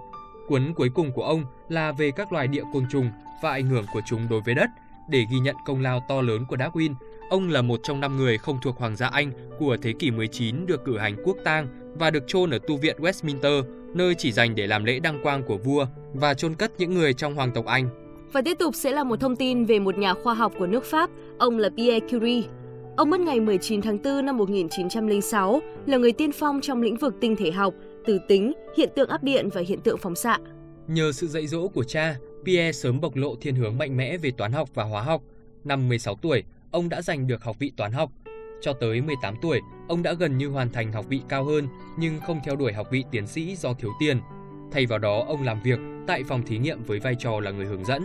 Cuốn 0.47 0.73
cuối 0.73 0.89
cùng 0.89 1.11
của 1.11 1.23
ông 1.23 1.45
là 1.69 1.91
về 1.91 2.11
các 2.11 2.33
loài 2.33 2.47
địa 2.47 2.63
côn 2.73 2.85
trùng 2.91 3.11
và 3.41 3.51
ảnh 3.51 3.65
hưởng 3.65 3.85
của 3.93 4.01
chúng 4.05 4.29
đối 4.29 4.41
với 4.41 4.55
đất. 4.55 4.69
Để 5.09 5.25
ghi 5.31 5.39
nhận 5.39 5.55
công 5.65 5.81
lao 5.81 5.99
to 6.07 6.21
lớn 6.21 6.45
của 6.45 6.55
Darwin, 6.55 6.93
ông 7.29 7.49
là 7.49 7.61
một 7.61 7.79
trong 7.83 7.99
năm 7.99 8.17
người 8.17 8.37
không 8.37 8.57
thuộc 8.61 8.77
Hoàng 8.77 8.95
gia 8.95 9.07
Anh 9.07 9.31
của 9.59 9.77
thế 9.81 9.93
kỷ 9.99 10.11
19 10.11 10.65
được 10.65 10.85
cử 10.85 10.97
hành 10.97 11.15
quốc 11.23 11.37
tang 11.43 11.67
và 11.99 12.09
được 12.09 12.23
chôn 12.27 12.49
ở 12.49 12.59
tu 12.67 12.77
viện 12.77 12.97
Westminster, 12.99 13.63
nơi 13.93 14.15
chỉ 14.15 14.31
dành 14.31 14.55
để 14.55 14.67
làm 14.67 14.83
lễ 14.83 14.99
đăng 14.99 15.23
quang 15.23 15.43
của 15.43 15.57
vua 15.57 15.85
và 16.13 16.33
chôn 16.33 16.55
cất 16.55 16.71
những 16.77 16.93
người 16.93 17.13
trong 17.13 17.35
hoàng 17.35 17.51
tộc 17.51 17.65
Anh. 17.65 17.89
Và 18.31 18.41
tiếp 18.41 18.59
tục 18.59 18.75
sẽ 18.75 18.91
là 18.91 19.03
một 19.03 19.19
thông 19.19 19.35
tin 19.35 19.65
về 19.65 19.79
một 19.79 19.97
nhà 19.97 20.13
khoa 20.13 20.33
học 20.33 20.53
của 20.59 20.67
nước 20.67 20.83
Pháp, 20.83 21.09
ông 21.37 21.57
là 21.57 21.69
Pierre 21.77 22.07
Curie. 22.07 22.43
Ông 22.97 23.09
mất 23.09 23.19
ngày 23.19 23.39
19 23.39 23.81
tháng 23.81 23.97
4 24.03 24.25
năm 24.25 24.37
1906, 24.37 25.61
là 25.85 25.97
người 25.97 26.11
tiên 26.11 26.31
phong 26.31 26.61
trong 26.61 26.81
lĩnh 26.81 26.97
vực 26.97 27.15
tinh 27.21 27.35
thể 27.35 27.51
học, 27.51 27.73
từ 28.05 28.19
tính, 28.27 28.53
hiện 28.77 28.89
tượng 28.95 29.09
áp 29.09 29.23
điện 29.23 29.49
và 29.53 29.61
hiện 29.67 29.81
tượng 29.81 29.97
phóng 29.97 30.15
xạ. 30.15 30.37
Nhờ 30.87 31.11
sự 31.11 31.27
dạy 31.27 31.47
dỗ 31.47 31.67
của 31.67 31.83
cha, 31.83 32.15
Pierre 32.45 32.71
sớm 32.71 33.01
bộc 33.01 33.15
lộ 33.15 33.35
thiên 33.35 33.55
hướng 33.55 33.77
mạnh 33.77 33.97
mẽ 33.97 34.17
về 34.17 34.31
toán 34.31 34.51
học 34.51 34.69
và 34.73 34.83
hóa 34.83 35.01
học. 35.01 35.21
Năm 35.63 35.87
16 35.87 36.15
tuổi, 36.15 36.43
ông 36.75 36.89
đã 36.89 37.01
giành 37.01 37.27
được 37.27 37.43
học 37.43 37.55
vị 37.59 37.71
toán 37.77 37.91
học. 37.91 38.11
Cho 38.61 38.73
tới 38.73 39.01
18 39.01 39.35
tuổi, 39.41 39.61
ông 39.87 40.03
đã 40.03 40.13
gần 40.13 40.37
như 40.37 40.49
hoàn 40.49 40.71
thành 40.71 40.91
học 40.91 41.05
vị 41.09 41.21
cao 41.29 41.43
hơn 41.43 41.67
nhưng 41.97 42.19
không 42.27 42.39
theo 42.45 42.55
đuổi 42.55 42.73
học 42.73 42.87
vị 42.91 43.03
tiến 43.11 43.27
sĩ 43.27 43.55
do 43.55 43.73
thiếu 43.73 43.91
tiền. 43.99 44.19
Thay 44.71 44.85
vào 44.85 44.99
đó, 44.99 45.23
ông 45.27 45.43
làm 45.43 45.61
việc 45.63 45.79
tại 46.07 46.23
phòng 46.23 46.43
thí 46.43 46.57
nghiệm 46.57 46.83
với 46.83 46.99
vai 46.99 47.15
trò 47.19 47.39
là 47.39 47.51
người 47.51 47.65
hướng 47.65 47.85
dẫn. 47.85 48.03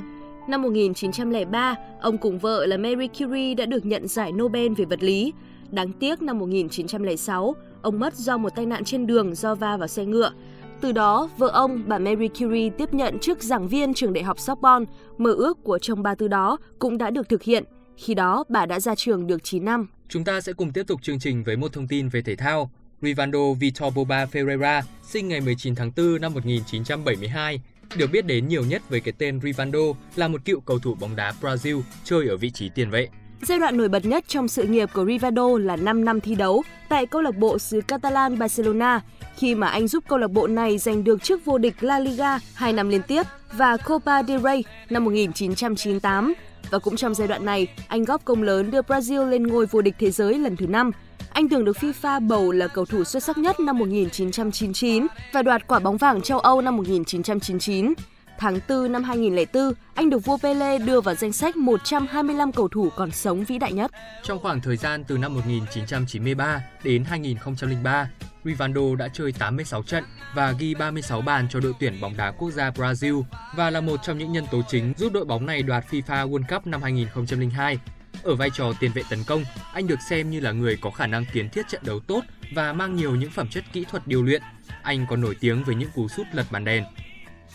Năm 0.49 0.63
1903, 0.63 1.75
ông 2.01 2.19
cùng 2.19 2.39
vợ 2.39 2.67
là 2.67 2.77
Marie 2.77 3.09
Curie 3.19 3.55
đã 3.55 3.67
được 3.67 3.87
nhận 3.87 4.09
giải 4.09 4.33
Nobel 4.33 4.73
về 4.77 4.85
vật 4.85 5.03
lý. 5.03 5.33
Đáng 5.71 5.93
tiếc 5.93 6.23
năm 6.23 6.39
1906, 6.39 7.55
ông 7.83 7.99
mất 7.99 8.15
do 8.15 8.39
một 8.39 8.55
tai 8.57 8.67
nạn 8.67 8.85
trên 8.85 9.07
đường 9.07 9.35
do 9.35 9.55
va 9.55 9.77
vào 9.77 9.89
xe 9.89 10.05
ngựa. 10.05 10.33
Từ 10.81 10.93
đó, 10.93 11.29
vợ 11.39 11.49
ông, 11.49 11.83
bà 11.87 11.99
Marie 11.99 12.29
Curie 12.29 12.71
tiếp 12.71 12.95
nhận 12.95 13.19
chức 13.19 13.43
giảng 13.43 13.69
viên 13.69 13.95
trường 13.95 14.13
đại 14.13 14.25
học 14.25 14.39
Sorbonne, 14.39 14.87
mơ 15.19 15.33
ước 15.33 15.65
của 15.65 15.79
chồng 15.79 16.03
bà 16.03 16.15
từ 16.15 16.29
đó 16.29 16.57
cũng 16.79 16.99
đã 16.99 17.11
được 17.11 17.29
thực 17.29 17.43
hiện. 17.43 17.65
Khi 17.97 18.15
đó, 18.15 18.45
bà 18.49 18.67
đã 18.67 18.81
ra 18.81 18.95
trường 18.95 19.27
được 19.27 19.45
9 19.45 19.65
năm. 19.65 19.87
Chúng 20.09 20.25
ta 20.25 20.41
sẽ 20.41 20.53
cùng 20.53 20.73
tiếp 20.73 20.87
tục 20.87 21.03
chương 21.03 21.19
trình 21.19 21.43
với 21.43 21.57
một 21.57 21.73
thông 21.73 21.89
tin 21.89 22.09
về 22.09 22.23
thể 22.23 22.37
thao. 22.37 22.71
Rivaldo 23.03 23.53
Vitor 23.61 23.95
Boba 23.95 24.25
Ferreira, 24.25 24.83
sinh 25.03 25.29
ngày 25.29 25.41
19 25.41 25.75
tháng 25.75 25.91
4 25.97 26.21
năm 26.21 26.35
1972, 26.35 27.61
được 27.97 28.11
biết 28.13 28.27
đến 28.27 28.49
nhiều 28.49 28.65
nhất 28.65 28.83
với 28.89 29.01
cái 29.01 29.13
tên 29.19 29.41
Rivaldo 29.41 29.79
là 30.17 30.29
một 30.29 30.45
cựu 30.45 30.61
cầu 30.61 30.79
thủ 30.79 30.95
bóng 31.01 31.17
đá 31.17 31.33
Brazil 31.41 31.83
chơi 32.05 32.29
ở 32.29 32.37
vị 32.37 32.51
trí 32.51 32.69
tiền 32.69 32.91
vệ. 32.91 33.09
Giai 33.43 33.59
đoạn 33.59 33.77
nổi 33.77 33.89
bật 33.89 34.05
nhất 34.05 34.25
trong 34.29 34.49
sự 34.49 34.63
nghiệp 34.63 34.89
của 34.95 35.05
Rivaldo 35.05 35.59
là 35.59 35.77
5 35.77 36.05
năm 36.05 36.21
thi 36.21 36.35
đấu 36.35 36.63
tại 36.89 37.07
câu 37.07 37.23
lạc 37.23 37.37
bộ 37.37 37.59
xứ 37.59 37.81
Catalan 37.81 38.39
Barcelona, 38.39 39.01
khi 39.37 39.55
mà 39.55 39.69
anh 39.69 39.89
giúp 39.89 40.05
câu 40.09 40.19
lạc 40.19 40.31
bộ 40.31 40.47
này 40.47 40.79
giành 40.79 41.05
được 41.05 41.23
chức 41.23 41.45
vô 41.45 41.59
địch 41.59 41.75
La 41.81 41.99
Liga 41.99 42.39
2 42.55 42.73
năm 42.73 42.89
liên 42.89 43.03
tiếp 43.03 43.23
và 43.53 43.77
Copa 43.77 44.23
del 44.23 44.41
Rey 44.41 44.65
năm 44.91 45.05
1998. 45.05 46.35
Và 46.71 46.79
cũng 46.79 46.97
trong 46.97 47.15
giai 47.15 47.29
đoạn 47.29 47.45
này, 47.45 47.67
anh 47.89 48.05
góp 48.05 48.25
công 48.25 48.43
lớn 48.43 48.71
đưa 48.71 48.81
Brazil 48.83 49.29
lên 49.29 49.47
ngôi 49.47 49.67
vô 49.67 49.81
địch 49.81 49.95
thế 49.99 50.11
giới 50.11 50.39
lần 50.39 50.57
thứ 50.57 50.67
5. 50.67 50.91
Anh 51.31 51.49
từng 51.49 51.65
được 51.65 51.77
FIFA 51.77 52.29
bầu 52.29 52.53
là 52.53 52.67
cầu 52.67 52.85
thủ 52.85 53.05
xuất 53.05 53.23
sắc 53.23 53.39
nhất 53.39 53.61
năm 53.61 53.79
1999 53.79 55.07
và 55.33 55.43
đoạt 55.43 55.67
quả 55.67 55.79
bóng 55.79 55.97
vàng 55.97 56.21
châu 56.21 56.39
Âu 56.39 56.61
năm 56.61 56.77
1999. 56.77 57.95
Tháng 58.41 58.59
4 58.69 58.93
năm 58.93 59.05
2004, 59.05 59.73
anh 59.95 60.11
được 60.11 60.19
vua 60.19 60.37
Pele 60.43 60.79
đưa 60.79 61.01
vào 61.01 61.15
danh 61.15 61.33
sách 61.33 61.57
125 61.57 62.53
cầu 62.53 62.69
thủ 62.69 62.89
còn 62.97 63.11
sống 63.11 63.45
vĩ 63.45 63.59
đại 63.59 63.73
nhất. 63.73 63.91
Trong 64.23 64.39
khoảng 64.39 64.61
thời 64.61 64.77
gian 64.77 65.05
từ 65.05 65.19
năm 65.19 65.35
1993 65.35 66.63
đến 66.85 67.05
2003, 67.05 68.11
Rivaldo 68.45 68.95
đã 68.99 69.09
chơi 69.09 69.33
86 69.33 69.83
trận 69.83 70.05
và 70.35 70.53
ghi 70.53 70.75
36 70.75 71.21
bàn 71.21 71.47
cho 71.51 71.61
đội 71.61 71.73
tuyển 71.81 72.01
bóng 72.01 72.17
đá 72.17 72.31
quốc 72.31 72.51
gia 72.51 72.71
Brazil 72.71 73.23
và 73.57 73.71
là 73.71 73.81
một 73.81 74.01
trong 74.03 74.19
những 74.19 74.33
nhân 74.33 74.47
tố 74.51 74.63
chính 74.69 74.95
giúp 74.97 75.13
đội 75.13 75.25
bóng 75.25 75.47
này 75.47 75.63
đoạt 75.63 75.85
FIFA 75.91 76.31
World 76.31 76.55
Cup 76.55 76.67
năm 76.67 76.83
2002. 76.83 77.79
Ở 78.23 78.35
vai 78.35 78.51
trò 78.51 78.73
tiền 78.81 78.91
vệ 78.95 79.03
tấn 79.11 79.25
công, 79.25 79.45
anh 79.73 79.87
được 79.87 79.99
xem 80.09 80.31
như 80.31 80.41
là 80.41 80.53
người 80.53 80.79
có 80.81 80.91
khả 80.91 81.07
năng 81.07 81.25
kiến 81.33 81.49
thiết 81.51 81.69
trận 81.69 81.83
đấu 81.85 82.01
tốt 82.01 82.21
và 82.55 82.73
mang 82.73 82.97
nhiều 82.97 83.17
những 83.17 83.31
phẩm 83.31 83.49
chất 83.49 83.65
kỹ 83.73 83.85
thuật 83.91 84.07
điều 84.07 84.23
luyện. 84.23 84.43
Anh 84.83 85.07
còn 85.11 85.21
nổi 85.21 85.37
tiếng 85.41 85.65
với 85.65 85.75
những 85.75 85.91
cú 85.95 86.09
sút 86.09 86.27
lật 86.33 86.47
bàn 86.51 86.65
đèn. 86.65 86.85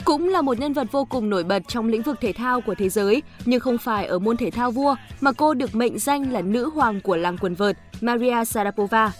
Cũng 0.04 0.30
là 0.30 0.42
một 0.42 0.60
nhân 0.60 0.74
vật 0.74 0.88
vô 0.92 1.06
cùng 1.06 1.30
nổi 1.30 1.44
bật 1.44 1.64
trong 1.68 1.88
lĩnh 1.88 2.02
vực 2.02 2.18
thể 2.22 2.34
thao 2.34 2.62
của 2.62 2.75
thế 2.75 2.90
giới, 2.90 3.24
nhưng 3.46 3.60
không 3.60 3.78
phải 3.78 4.06
ở 4.06 4.20
môn 4.20 4.38
thể 4.38 4.52
thao 4.52 4.72
vua 4.72 4.96
mà 5.22 5.32
cô 5.32 5.54
được 5.54 5.75
mệnh 5.75 6.00
danh 6.00 6.32
là 6.32 6.42
nữ 6.42 6.70
hoàng 6.70 7.02
của 7.02 7.16
làng 7.16 7.38
quần 7.38 7.56
vợt 7.56 7.78
Maria 8.02 8.46
Sharapova. 8.46 9.12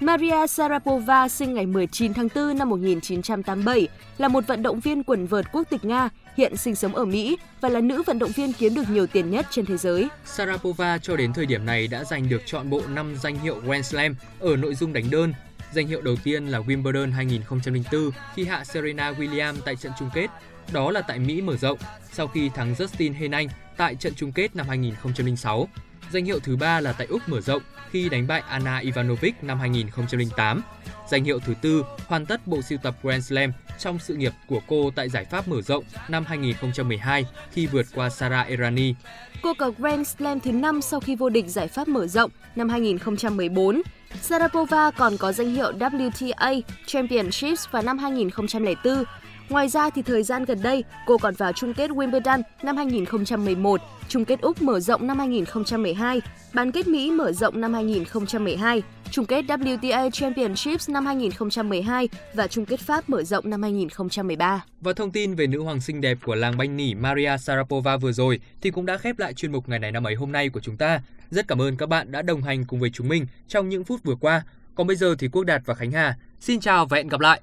Maria 0.00 0.46
Sharapova 0.46 1.28
sinh 1.28 1.54
ngày 1.54 1.66
19 1.66 2.14
tháng 2.14 2.28
4 2.34 2.58
năm 2.58 2.68
1987, 2.70 3.88
là 4.18 4.28
một 4.28 4.46
vận 4.46 4.62
động 4.62 4.80
viên 4.80 5.02
quần 5.02 5.26
vợt 5.26 5.44
quốc 5.52 5.62
tịch 5.70 5.84
Nga, 5.84 6.08
hiện 6.36 6.56
sinh 6.56 6.74
sống 6.74 6.94
ở 6.94 7.04
Mỹ 7.04 7.36
và 7.60 7.68
là 7.68 7.80
nữ 7.80 8.02
vận 8.02 8.18
động 8.18 8.30
viên 8.30 8.52
kiếm 8.52 8.74
được 8.74 8.90
nhiều 8.90 9.06
tiền 9.06 9.30
nhất 9.30 9.46
trên 9.50 9.66
thế 9.66 9.76
giới. 9.76 10.08
Sharapova 10.24 10.98
cho 10.98 11.16
đến 11.16 11.32
thời 11.32 11.46
điểm 11.46 11.66
này 11.66 11.86
đã 11.86 12.04
giành 12.04 12.28
được 12.28 12.42
chọn 12.46 12.70
bộ 12.70 12.80
5 12.88 13.16
danh 13.22 13.38
hiệu 13.38 13.60
Grand 13.66 13.86
Slam 13.86 14.14
ở 14.40 14.56
nội 14.56 14.74
dung 14.74 14.92
đánh 14.92 15.10
đơn. 15.10 15.32
Danh 15.74 15.86
hiệu 15.86 16.00
đầu 16.00 16.16
tiên 16.24 16.46
là 16.46 16.58
Wimbledon 16.58 17.12
2004 17.12 18.10
khi 18.34 18.44
hạ 18.44 18.64
Serena 18.64 19.12
Williams 19.12 19.54
tại 19.64 19.76
trận 19.76 19.92
chung 19.98 20.10
kết, 20.14 20.26
đó 20.72 20.90
là 20.90 21.00
tại 21.00 21.18
Mỹ 21.18 21.40
mở 21.40 21.56
rộng 21.56 21.78
sau 22.12 22.26
khi 22.26 22.48
thắng 22.48 22.74
Justin 22.74 23.14
Henin 23.14 23.48
tại 23.76 23.94
trận 23.94 24.12
chung 24.16 24.32
kết 24.32 24.56
năm 24.56 24.68
2006. 24.68 25.68
Danh 26.12 26.24
hiệu 26.24 26.38
thứ 26.38 26.56
ba 26.56 26.80
là 26.80 26.92
tại 26.92 27.06
Úc 27.06 27.28
mở 27.28 27.40
rộng 27.40 27.62
khi 27.90 28.08
đánh 28.08 28.26
bại 28.26 28.42
Anna 28.48 28.78
Ivanovic 28.78 29.44
năm 29.44 29.58
2008. 29.58 30.62
Danh 31.10 31.24
hiệu 31.24 31.38
thứ 31.38 31.54
tư 31.62 31.84
hoàn 32.06 32.26
tất 32.26 32.46
bộ 32.46 32.62
sưu 32.62 32.78
tập 32.78 32.96
Grand 33.02 33.26
Slam 33.26 33.52
trong 33.78 33.98
sự 33.98 34.14
nghiệp 34.14 34.32
của 34.48 34.60
cô 34.66 34.90
tại 34.96 35.08
giải 35.08 35.24
Pháp 35.24 35.48
mở 35.48 35.62
rộng 35.62 35.84
năm 36.08 36.24
2012 36.24 37.26
khi 37.52 37.66
vượt 37.66 37.86
qua 37.94 38.10
Sara 38.10 38.42
Errani. 38.42 38.94
Cô 39.42 39.54
cầu 39.58 39.74
Grand 39.78 40.08
Slam 40.08 40.40
thứ 40.40 40.52
5 40.52 40.82
sau 40.82 41.00
khi 41.00 41.16
vô 41.16 41.28
địch 41.28 41.46
giải 41.48 41.68
Pháp 41.68 41.88
mở 41.88 42.06
rộng 42.06 42.30
năm 42.56 42.68
2014. 42.68 43.82
Sarapova 44.22 44.90
còn 44.90 45.16
có 45.16 45.32
danh 45.32 45.54
hiệu 45.54 45.72
WTA 45.72 46.60
Championships 46.86 47.70
vào 47.70 47.82
năm 47.82 47.98
2004 47.98 49.04
Ngoài 49.48 49.68
ra 49.68 49.90
thì 49.90 50.02
thời 50.02 50.22
gian 50.22 50.44
gần 50.44 50.62
đây, 50.62 50.84
cô 51.06 51.18
còn 51.18 51.34
vào 51.34 51.52
chung 51.52 51.74
kết 51.74 51.90
Wimbledon 51.90 52.42
năm 52.62 52.76
2011, 52.76 53.80
chung 54.08 54.24
kết 54.24 54.40
Úc 54.40 54.62
mở 54.62 54.80
rộng 54.80 55.06
năm 55.06 55.18
2012, 55.18 56.20
bán 56.54 56.72
kết 56.72 56.86
Mỹ 56.86 57.10
mở 57.10 57.32
rộng 57.32 57.60
năm 57.60 57.74
2012, 57.74 58.82
chung 59.10 59.26
kết 59.26 59.44
WTA 59.44 60.10
Championships 60.10 60.90
năm 60.90 61.06
2012 61.06 62.08
và 62.34 62.46
chung 62.46 62.66
kết 62.66 62.80
Pháp 62.80 63.08
mở 63.08 63.22
rộng 63.22 63.50
năm 63.50 63.62
2013. 63.62 64.64
Và 64.80 64.92
thông 64.92 65.10
tin 65.10 65.34
về 65.34 65.46
nữ 65.46 65.62
hoàng 65.62 65.80
xinh 65.80 66.00
đẹp 66.00 66.18
của 66.24 66.34
làng 66.34 66.56
banh 66.56 66.76
nỉ 66.76 66.94
Maria 66.94 67.36
Sharapova 67.40 67.96
vừa 67.96 68.12
rồi 68.12 68.40
thì 68.60 68.70
cũng 68.70 68.86
đã 68.86 68.98
khép 68.98 69.18
lại 69.18 69.34
chuyên 69.34 69.52
mục 69.52 69.68
ngày 69.68 69.78
này 69.78 69.92
năm 69.92 70.06
ấy 70.06 70.14
hôm 70.14 70.32
nay 70.32 70.48
của 70.48 70.60
chúng 70.60 70.76
ta. 70.76 71.00
Rất 71.30 71.48
cảm 71.48 71.62
ơn 71.62 71.76
các 71.76 71.88
bạn 71.88 72.12
đã 72.12 72.22
đồng 72.22 72.42
hành 72.42 72.64
cùng 72.64 72.80
với 72.80 72.90
chúng 72.90 73.08
mình 73.08 73.26
trong 73.48 73.68
những 73.68 73.84
phút 73.84 74.00
vừa 74.04 74.16
qua. 74.20 74.42
Còn 74.74 74.86
bây 74.86 74.96
giờ 74.96 75.14
thì 75.18 75.28
Quốc 75.28 75.44
Đạt 75.44 75.62
và 75.64 75.74
Khánh 75.74 75.90
Hà 75.90 76.16
xin 76.40 76.60
chào 76.60 76.86
và 76.86 76.96
hẹn 76.96 77.08
gặp 77.08 77.20
lại. 77.20 77.40